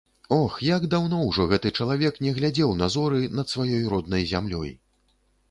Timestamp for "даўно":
0.93-1.19